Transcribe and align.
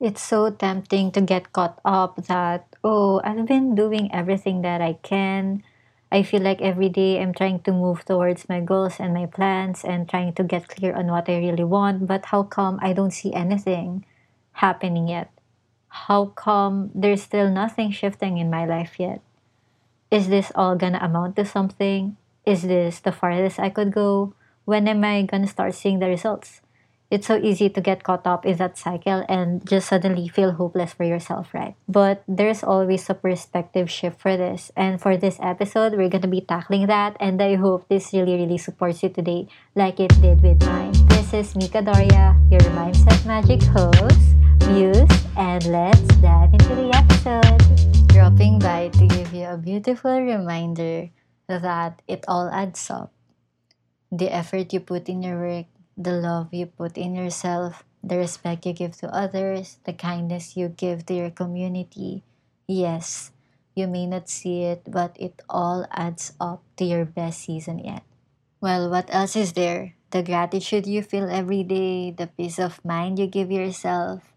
It's 0.00 0.22
so 0.22 0.48
tempting 0.48 1.12
to 1.12 1.20
get 1.20 1.52
caught 1.52 1.78
up 1.84 2.24
that, 2.24 2.64
oh, 2.82 3.20
I've 3.22 3.44
been 3.44 3.74
doing 3.74 4.08
everything 4.14 4.62
that 4.62 4.80
I 4.80 4.94
can. 4.94 5.62
I 6.10 6.22
feel 6.22 6.40
like 6.40 6.62
every 6.62 6.88
day 6.88 7.20
I'm 7.20 7.34
trying 7.34 7.60
to 7.68 7.72
move 7.72 8.06
towards 8.06 8.48
my 8.48 8.60
goals 8.60 8.96
and 8.98 9.12
my 9.12 9.26
plans 9.26 9.84
and 9.84 10.08
trying 10.08 10.32
to 10.40 10.42
get 10.42 10.68
clear 10.68 10.96
on 10.96 11.08
what 11.08 11.28
I 11.28 11.36
really 11.36 11.64
want, 11.64 12.06
but 12.06 12.32
how 12.32 12.44
come 12.44 12.78
I 12.80 12.94
don't 12.94 13.12
see 13.12 13.34
anything 13.34 14.06
happening 14.64 15.06
yet? 15.06 15.30
How 15.88 16.32
come 16.32 16.90
there's 16.94 17.22
still 17.22 17.50
nothing 17.50 17.90
shifting 17.90 18.38
in 18.38 18.48
my 18.48 18.64
life 18.64 18.98
yet? 18.98 19.20
Is 20.10 20.30
this 20.30 20.50
all 20.54 20.76
gonna 20.76 20.98
amount 21.02 21.36
to 21.36 21.44
something? 21.44 22.16
Is 22.46 22.62
this 22.62 23.00
the 23.00 23.12
farthest 23.12 23.60
I 23.60 23.68
could 23.68 23.92
go? 23.92 24.32
When 24.64 24.88
am 24.88 25.04
I 25.04 25.28
gonna 25.28 25.46
start 25.46 25.74
seeing 25.74 25.98
the 25.98 26.08
results? 26.08 26.62
It's 27.10 27.26
so 27.26 27.42
easy 27.42 27.66
to 27.66 27.82
get 27.82 28.06
caught 28.06 28.22
up 28.22 28.46
in 28.46 28.54
that 28.62 28.78
cycle 28.78 29.26
and 29.26 29.66
just 29.66 29.90
suddenly 29.90 30.30
feel 30.30 30.54
hopeless 30.54 30.94
for 30.94 31.02
yourself, 31.02 31.50
right? 31.50 31.74
But 31.90 32.22
there's 32.30 32.62
always 32.62 33.10
a 33.10 33.18
perspective 33.18 33.90
shift 33.90 34.22
for 34.22 34.38
this. 34.38 34.70
And 34.78 35.02
for 35.02 35.18
this 35.18 35.34
episode, 35.42 35.98
we're 35.98 36.08
gonna 36.08 36.30
be 36.30 36.40
tackling 36.40 36.86
that. 36.86 37.16
And 37.18 37.42
I 37.42 37.58
hope 37.58 37.90
this 37.90 38.14
really, 38.14 38.38
really 38.38 38.62
supports 38.62 39.02
you 39.02 39.10
today, 39.10 39.50
like 39.74 39.98
it 39.98 40.14
did 40.22 40.38
with 40.38 40.62
mine. 40.62 40.94
This 41.10 41.34
is 41.34 41.56
Mika 41.58 41.82
Doria, 41.82 42.38
your 42.46 42.62
Mindset 42.78 43.26
Magic 43.26 43.58
host, 43.74 44.38
Muse, 44.70 45.10
and 45.34 45.66
let's 45.66 46.06
dive 46.22 46.54
into 46.54 46.78
the 46.78 46.94
episode. 46.94 48.06
Dropping 48.06 48.62
by 48.62 48.86
to 48.86 49.06
give 49.10 49.34
you 49.34 49.50
a 49.50 49.58
beautiful 49.58 50.14
reminder 50.14 51.10
that 51.50 52.02
it 52.06 52.22
all 52.30 52.46
adds 52.54 52.86
up. 52.86 53.10
The 54.14 54.30
effort 54.30 54.72
you 54.72 54.78
put 54.78 55.10
in 55.10 55.26
your 55.26 55.42
work, 55.42 55.66
the 56.00 56.16
love 56.16 56.48
you 56.56 56.64
put 56.64 56.96
in 56.96 57.14
yourself, 57.14 57.84
the 58.02 58.16
respect 58.16 58.64
you 58.64 58.72
give 58.72 58.96
to 58.96 59.12
others, 59.12 59.76
the 59.84 59.92
kindness 59.92 60.56
you 60.56 60.68
give 60.72 61.04
to 61.04 61.12
your 61.14 61.30
community. 61.30 62.24
Yes, 62.66 63.32
you 63.76 63.86
may 63.86 64.06
not 64.06 64.28
see 64.28 64.64
it, 64.64 64.80
but 64.88 65.12
it 65.20 65.42
all 65.48 65.84
adds 65.92 66.32
up 66.40 66.64
to 66.76 66.84
your 66.84 67.04
best 67.04 67.44
season 67.44 67.80
yet. 67.84 68.02
Well, 68.60 68.88
what 68.88 69.12
else 69.12 69.36
is 69.36 69.52
there? 69.52 69.94
The 70.10 70.22
gratitude 70.22 70.86
you 70.86 71.02
feel 71.02 71.28
every 71.28 71.62
day, 71.62 72.10
the 72.10 72.28
peace 72.28 72.58
of 72.58 72.82
mind 72.84 73.18
you 73.18 73.26
give 73.26 73.50
yourself, 73.52 74.32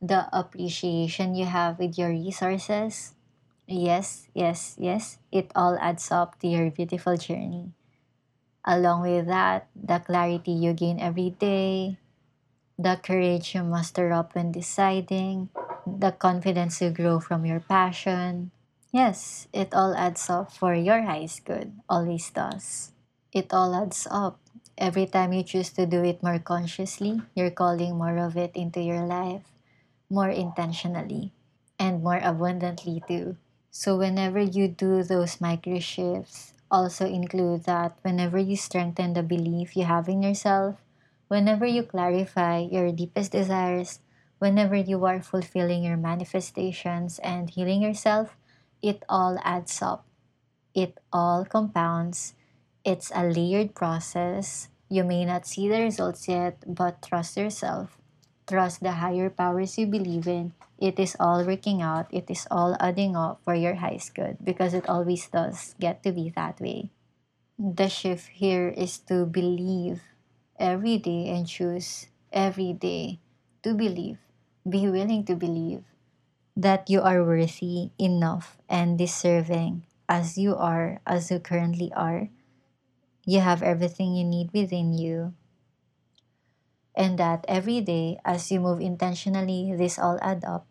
the 0.00 0.28
appreciation 0.36 1.34
you 1.34 1.46
have 1.46 1.78
with 1.78 1.96
your 1.98 2.10
resources. 2.10 3.14
Yes, 3.66 4.28
yes, 4.34 4.76
yes, 4.78 5.18
it 5.32 5.50
all 5.56 5.78
adds 5.80 6.12
up 6.12 6.38
to 6.40 6.48
your 6.48 6.70
beautiful 6.70 7.16
journey. 7.16 7.72
Along 8.66 9.02
with 9.02 9.26
that, 9.26 9.68
the 9.74 10.00
clarity 10.00 10.52
you 10.52 10.72
gain 10.74 10.98
every 11.00 11.30
day, 11.30 11.98
the 12.78 13.00
courage 13.02 13.54
you 13.54 13.62
muster 13.62 14.12
up 14.12 14.34
when 14.34 14.52
deciding, 14.52 15.50
the 15.86 16.12
confidence 16.12 16.80
you 16.82 16.90
grow 16.90 17.20
from 17.20 17.46
your 17.46 17.60
passion. 17.60 18.50
Yes, 18.92 19.48
it 19.52 19.74
all 19.74 19.94
adds 19.94 20.28
up 20.30 20.52
for 20.52 20.74
your 20.74 21.02
highest 21.02 21.44
good, 21.44 21.72
always 21.88 22.30
does. 22.30 22.92
It 23.32 23.52
all 23.54 23.74
adds 23.74 24.08
up. 24.10 24.40
Every 24.78 25.06
time 25.06 25.32
you 25.32 25.42
choose 25.44 25.70
to 25.78 25.86
do 25.86 26.04
it 26.04 26.22
more 26.22 26.38
consciously, 26.38 27.22
you're 27.34 27.52
calling 27.54 27.96
more 27.96 28.18
of 28.18 28.36
it 28.36 28.56
into 28.56 28.80
your 28.80 29.06
life, 29.06 29.44
more 30.10 30.30
intentionally, 30.30 31.32
and 31.78 32.02
more 32.02 32.20
abundantly 32.22 33.02
too. 33.08 33.36
So, 33.70 33.96
whenever 33.96 34.40
you 34.40 34.68
do 34.68 35.02
those 35.02 35.40
micro 35.40 35.78
shifts, 35.80 36.52
also 36.76 37.06
include 37.06 37.64
that 37.64 37.96
whenever 38.02 38.38
you 38.38 38.56
strengthen 38.56 39.14
the 39.14 39.22
belief 39.22 39.76
you 39.76 39.84
have 39.84 40.08
in 40.08 40.22
yourself, 40.22 40.76
whenever 41.28 41.66
you 41.66 41.82
clarify 41.82 42.58
your 42.60 42.92
deepest 42.92 43.32
desires, 43.32 44.00
whenever 44.38 44.76
you 44.76 45.04
are 45.06 45.22
fulfilling 45.22 45.82
your 45.82 45.96
manifestations 45.96 47.18
and 47.20 47.50
healing 47.50 47.80
yourself, 47.82 48.36
it 48.82 49.02
all 49.08 49.38
adds 49.42 49.80
up. 49.80 50.04
It 50.74 50.98
all 51.12 51.44
compounds. 51.44 52.34
It's 52.84 53.10
a 53.14 53.24
layered 53.24 53.74
process. 53.74 54.68
You 54.88 55.04
may 55.04 55.24
not 55.24 55.46
see 55.46 55.68
the 55.68 55.80
results 55.82 56.28
yet, 56.28 56.62
but 56.66 57.02
trust 57.02 57.36
yourself. 57.36 57.98
Trust 58.46 58.82
the 58.82 59.02
higher 59.02 59.28
powers 59.28 59.76
you 59.76 59.86
believe 59.86 60.26
in. 60.28 60.54
It 60.78 60.98
is 60.98 61.16
all 61.18 61.44
working 61.44 61.82
out. 61.82 62.06
It 62.14 62.30
is 62.30 62.46
all 62.50 62.76
adding 62.78 63.16
up 63.16 63.40
for 63.42 63.54
your 63.54 63.74
highest 63.74 64.14
good 64.14 64.38
because 64.42 64.72
it 64.74 64.88
always 64.88 65.26
does 65.28 65.74
get 65.80 66.02
to 66.04 66.12
be 66.12 66.30
that 66.36 66.60
way. 66.60 66.90
The 67.58 67.88
shift 67.88 68.28
here 68.28 68.68
is 68.68 68.98
to 69.10 69.26
believe 69.26 70.02
every 70.58 70.98
day 70.98 71.28
and 71.28 71.46
choose 71.46 72.06
every 72.32 72.72
day 72.72 73.18
to 73.62 73.74
believe. 73.74 74.18
Be 74.68 74.88
willing 74.88 75.24
to 75.26 75.34
believe 75.34 75.82
that 76.56 76.88
you 76.90 77.02
are 77.02 77.24
worthy 77.24 77.90
enough 77.98 78.58
and 78.68 78.98
deserving 78.98 79.84
as 80.08 80.38
you 80.38 80.54
are, 80.54 81.00
as 81.06 81.30
you 81.30 81.40
currently 81.40 81.92
are. 81.94 82.28
You 83.24 83.40
have 83.40 83.62
everything 83.62 84.14
you 84.14 84.24
need 84.24 84.52
within 84.52 84.92
you 84.94 85.34
and 86.96 87.18
that 87.18 87.44
every 87.48 87.80
day 87.80 88.18
as 88.24 88.50
you 88.50 88.60
move 88.60 88.80
intentionally, 88.80 89.74
this 89.76 89.98
all 89.98 90.18
add 90.22 90.44
up. 90.44 90.66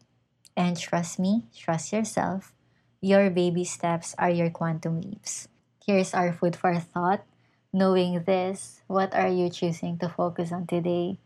And 0.57 0.77
trust 0.77 1.19
me, 1.19 1.45
trust 1.55 1.93
yourself. 1.93 2.53
Your 3.01 3.29
baby 3.29 3.63
steps 3.63 4.15
are 4.17 4.29
your 4.29 4.49
quantum 4.49 5.01
leaps. 5.01 5.47
Here's 5.85 6.13
our 6.13 6.33
food 6.33 6.55
for 6.55 6.73
thought. 6.79 7.23
Knowing 7.71 8.23
this, 8.23 8.81
what 8.87 9.13
are 9.13 9.27
you 9.29 9.49
choosing 9.49 9.99
to 9.99 10.09
focus 10.09 10.51
on 10.51 10.65
today? 10.65 11.19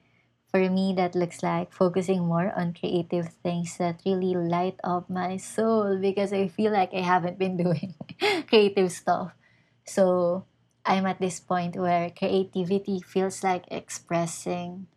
For 0.49 0.67
me, 0.69 0.93
that 0.97 1.13
looks 1.15 1.43
like 1.43 1.71
focusing 1.71 2.25
more 2.25 2.51
on 2.57 2.73
creative 2.73 3.29
things 3.45 3.77
that 3.77 4.01
really 4.05 4.33
light 4.33 4.79
up 4.83 5.09
my 5.09 5.37
soul 5.37 5.97
because 6.01 6.33
I 6.33 6.47
feel 6.49 6.73
like 6.73 6.93
I 6.93 7.01
haven't 7.01 7.37
been 7.37 7.55
doing 7.63 7.93
creative 8.49 8.91
stuff. 8.91 9.31
So, 9.85 10.45
I'm 10.85 11.05
at 11.05 11.19
this 11.19 11.39
point 11.39 11.75
where 11.75 12.09
creativity 12.09 13.01
feels 13.01 13.43
like 13.43 13.65
expressing 13.71 14.87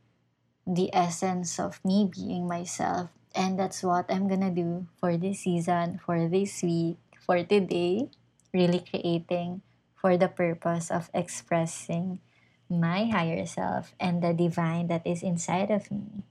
the 0.66 0.91
essence 0.94 1.59
of 1.59 1.84
me 1.84 2.09
being 2.10 2.47
myself. 2.48 3.10
And 3.34 3.59
that's 3.59 3.82
what 3.82 4.10
I'm 4.12 4.28
gonna 4.28 4.50
do 4.50 4.87
for 5.00 5.16
this 5.16 5.41
season, 5.41 5.98
for 6.04 6.28
this 6.28 6.62
week, 6.62 6.98
for 7.20 7.43
today. 7.44 8.10
Really 8.53 8.81
creating 8.81 9.62
for 9.97 10.16
the 10.16 10.28
purpose 10.28 10.91
of 10.91 11.09
expressing 11.15 12.20
my 12.69 13.06
higher 13.06 13.47
self 13.47 13.94
and 13.99 14.22
the 14.22 14.34
divine 14.34 14.88
that 14.88 15.06
is 15.06 15.22
inside 15.22 15.70
of 15.70 15.91
me. 15.91 16.25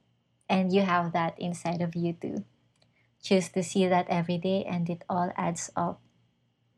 And 0.49 0.71
you 0.71 0.83
have 0.83 1.13
that 1.13 1.39
inside 1.39 1.81
of 1.81 1.95
you 1.95 2.13
too. 2.13 2.45
Choose 3.21 3.49
to 3.49 3.63
see 3.63 3.87
that 3.87 4.07
every 4.09 4.37
day 4.37 4.63
and 4.65 4.89
it 4.89 5.03
all 5.09 5.31
adds 5.37 5.71
up 5.75 6.01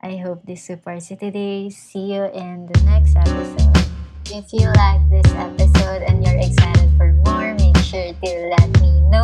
I 0.03 0.17
hope 0.17 0.43
this 0.43 0.67
supports 0.67 1.09
you 1.11 1.15
today. 1.15 1.69
See 1.69 2.11
you 2.11 2.27
in 2.35 2.67
the 2.67 2.75
next 2.83 3.15
episode. 3.15 3.87
If 4.27 4.51
you 4.51 4.67
like 4.75 4.99
this 5.07 5.31
episode 5.31 6.03
and 6.03 6.19
you're 6.19 6.43
excited 6.43 6.91
for 6.99 7.13
more, 7.23 7.55
make 7.55 7.77
sure 7.79 8.11
to 8.11 8.31
let 8.51 8.67
me 8.83 8.99
know 9.07 9.23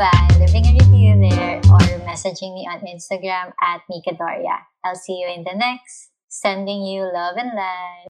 by 0.00 0.08
leaving 0.40 0.64
a 0.64 0.72
review 0.80 1.28
there 1.28 1.60
or 1.68 1.84
messaging 2.08 2.56
me 2.56 2.64
on 2.64 2.80
Instagram 2.88 3.52
at 3.60 3.84
Mika 3.90 4.16
Doria. 4.16 4.64
I'll 4.82 4.96
see 4.96 5.20
you 5.20 5.28
in 5.28 5.44
the 5.44 5.52
next. 5.54 6.08
Sending 6.28 6.88
you 6.88 7.02
love 7.12 7.36
and 7.36 7.52
light. 7.54 8.06